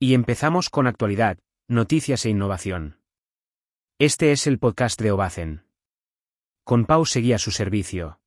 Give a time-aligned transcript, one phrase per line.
[0.00, 3.00] Y empezamos con actualidad, noticias e innovación.
[3.98, 5.64] Este es el podcast de Obacen.
[6.62, 8.20] Con Pau seguía su servicio.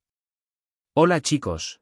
[0.94, 1.80] Hola chicos.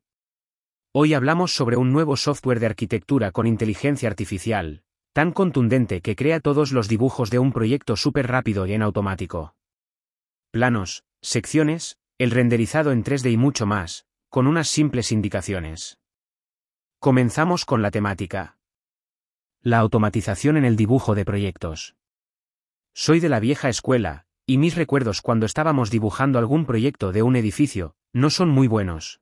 [0.92, 6.38] Hoy hablamos sobre un nuevo software de arquitectura con inteligencia artificial, tan contundente que crea
[6.38, 9.56] todos los dibujos de un proyecto súper rápido y en automático.
[10.52, 15.98] Planos, secciones, el renderizado en 3D y mucho más, con unas simples indicaciones.
[17.00, 18.59] Comenzamos con la temática.
[19.62, 21.94] La automatización en el dibujo de proyectos.
[22.94, 27.36] Soy de la vieja escuela, y mis recuerdos cuando estábamos dibujando algún proyecto de un
[27.36, 29.20] edificio, no son muy buenos.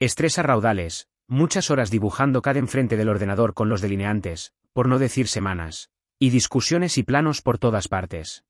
[0.00, 4.98] Estrés a raudales, muchas horas dibujando cada enfrente del ordenador con los delineantes, por no
[4.98, 8.44] decir semanas, y discusiones y planos por todas partes.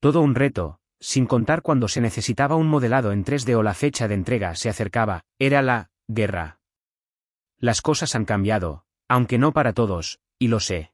[0.00, 4.08] Todo un reto, sin contar cuando se necesitaba un modelado en 3D o la fecha
[4.08, 6.58] de entrega se acercaba, era la guerra.
[7.58, 10.90] Las cosas han cambiado, aunque no para todos, y lo sé.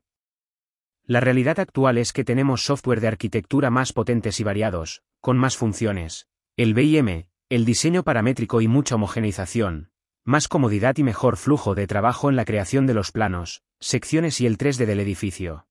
[1.04, 5.56] La realidad actual es que tenemos software de arquitectura más potentes y variados, con más
[5.56, 9.93] funciones, el BIM, el diseño paramétrico y mucha homogeneización,
[10.24, 14.46] más comodidad y mejor flujo de trabajo en la creación de los planos, secciones y
[14.46, 15.68] el 3D del edificio.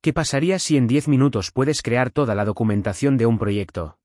[0.00, 4.00] ¿Qué pasaría si en 10 minutos puedes crear toda la documentación de un proyecto?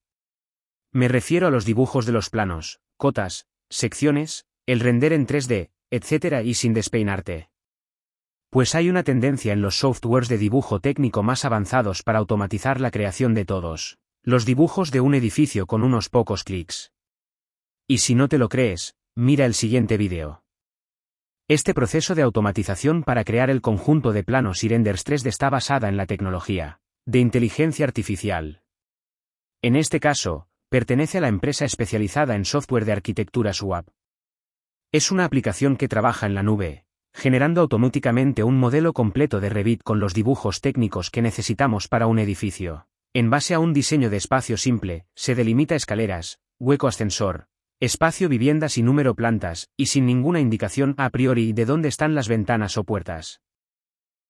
[0.92, 6.44] Me refiero a los dibujos de los planos, cotas, secciones, el render en 3D, etc.
[6.44, 7.50] y sin despeinarte.
[8.50, 12.92] Pues hay una tendencia en los softwares de dibujo técnico más avanzados para automatizar la
[12.92, 16.92] creación de todos, los dibujos de un edificio con unos pocos clics.
[17.88, 20.44] Y si no te lo crees, mira el siguiente vídeo.
[21.48, 25.90] Este proceso de automatización para crear el conjunto de planos y renders 3D está basada
[25.90, 28.62] en la tecnología de inteligencia artificial.
[29.64, 33.88] En este caso, pertenece a la empresa especializada en software de arquitectura SWAP.
[34.92, 39.84] Es una aplicación que trabaja en la nube, generando automáticamente un modelo completo de Revit
[39.84, 42.88] con los dibujos técnicos que necesitamos para un edificio.
[43.14, 47.46] En base a un diseño de espacio simple, se delimita escaleras, hueco ascensor,
[47.82, 52.28] Espacio viviendas y número plantas, y sin ninguna indicación a priori de dónde están las
[52.28, 53.42] ventanas o puertas.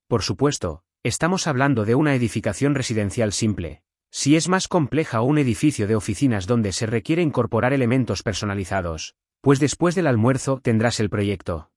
[0.08, 3.82] Por supuesto, estamos hablando de una edificación residencial simple.
[4.12, 9.60] Si es más compleja un edificio de oficinas donde se requiere incorporar elementos personalizados, pues
[9.60, 11.72] después del almuerzo tendrás el proyecto.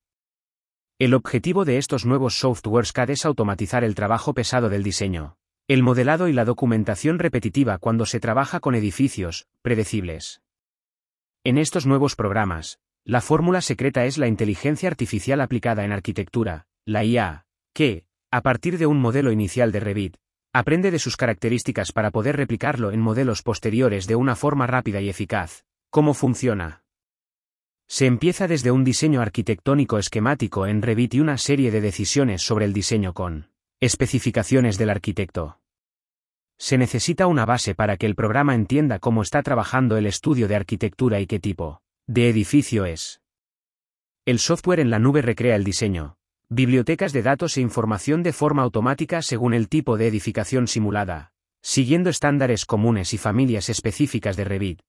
[0.99, 5.37] El objetivo de estos nuevos softwares CAD es automatizar el trabajo pesado del diseño,
[5.69, 10.43] el modelado y la documentación repetitiva cuando se trabaja con edificios, predecibles.
[11.45, 17.05] En estos nuevos programas, la fórmula secreta es la inteligencia artificial aplicada en arquitectura, la
[17.05, 20.17] IA, que, a partir de un modelo inicial de Revit,
[20.53, 25.09] aprende de sus características para poder replicarlo en modelos posteriores de una forma rápida y
[25.09, 25.65] eficaz.
[25.91, 26.82] ¿Cómo funciona?
[27.93, 32.65] Se empieza desde un diseño arquitectónico esquemático en Revit y una serie de decisiones sobre
[32.65, 35.61] el diseño con especificaciones del arquitecto.
[36.57, 40.57] Se necesita una base para que el programa entienda cómo está trabajando el estudio de
[40.57, 43.21] arquitectura y qué tipo de edificio es.
[44.25, 46.17] El software en la nube recrea el diseño,
[46.49, 52.09] bibliotecas de datos e información de forma automática según el tipo de edificación simulada, siguiendo
[52.09, 54.81] estándares comunes y familias específicas de Revit.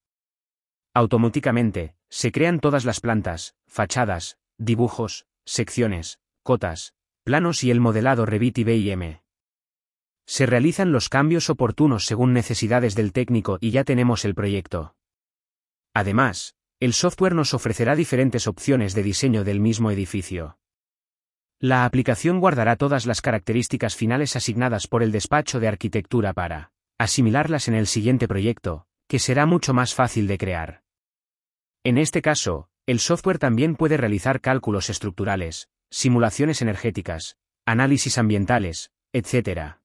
[0.93, 6.93] Automáticamente, se crean todas las plantas, fachadas, dibujos, secciones, cotas,
[7.23, 9.17] planos y el modelado Revit y BIM.
[10.27, 14.95] Se realizan los cambios oportunos según necesidades del técnico y ya tenemos el proyecto.
[15.95, 20.59] Además, el software nos ofrecerá diferentes opciones de diseño del mismo edificio.
[21.59, 27.67] La aplicación guardará todas las características finales asignadas por el despacho de arquitectura para asimilarlas
[27.67, 30.82] en el siguiente proyecto, que será mucho más fácil de crear.
[31.85, 39.75] En este caso, el software también puede realizar cálculos estructurales, simulaciones energéticas, análisis ambientales, etc.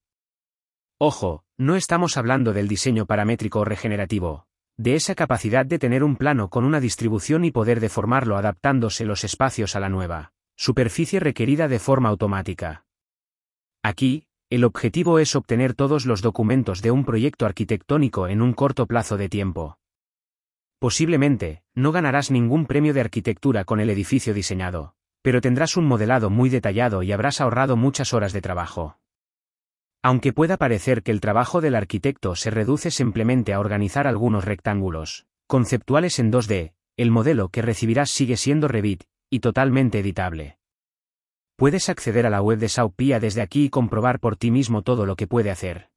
[0.99, 6.15] Ojo, no estamos hablando del diseño paramétrico o regenerativo, de esa capacidad de tener un
[6.15, 11.69] plano con una distribución y poder deformarlo adaptándose los espacios a la nueva superficie requerida
[11.69, 12.85] de forma automática.
[13.83, 18.87] Aquí, el objetivo es obtener todos los documentos de un proyecto arquitectónico en un corto
[18.87, 19.79] plazo de tiempo.
[20.79, 26.31] Posiblemente, no ganarás ningún premio de arquitectura con el edificio diseñado, pero tendrás un modelado
[26.31, 28.99] muy detallado y habrás ahorrado muchas horas de trabajo.
[30.03, 35.27] Aunque pueda parecer que el trabajo del arquitecto se reduce simplemente a organizar algunos rectángulos
[35.49, 40.59] conceptuales en 2D, el modelo que recibirás sigue siendo Revit, y totalmente editable.
[41.57, 45.07] Puedes acceder a la web de Saupia desde aquí y comprobar por ti mismo todo
[45.07, 45.91] lo que puede hacer.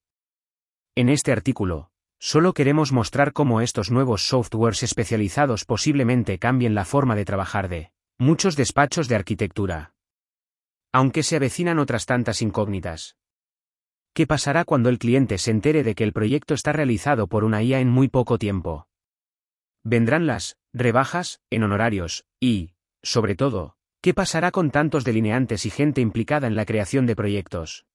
[0.96, 1.91] En este artículo,
[2.22, 7.92] solo queremos mostrar cómo estos nuevos softwares especializados posiblemente cambien la forma de trabajar de
[8.20, 9.96] muchos despachos de arquitectura.
[10.94, 13.18] Aunque se avecinan otras tantas incógnitas.
[14.14, 17.64] ¿Qué pasará cuando el cliente se entere de que el proyecto está realizado por una
[17.64, 18.88] IA en muy poco tiempo?
[19.84, 26.02] Vendrán las rebajas en honorarios y, sobre todo, ¿qué pasará con tantos delineantes y gente
[26.02, 27.88] implicada en la creación de proyectos?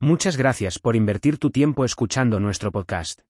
[0.00, 3.22] Muchas gracias por invertir tu tiempo escuchando nuestro podcast.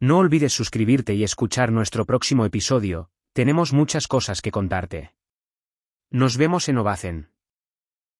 [0.00, 5.14] No olvides suscribirte y escuchar nuestro próximo episodio, tenemos muchas cosas que contarte.
[6.10, 7.33] Nos vemos en Ovacen.